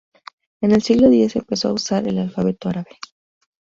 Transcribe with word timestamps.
En 0.63 0.71
el 0.71 0.81
siglo 0.81 1.09
X 1.11 1.35
empezó 1.35 1.69
a 1.69 1.73
usarse 1.73 2.09
el 2.09 2.17
alfabeto 2.17 2.69
árabe. 2.69 2.97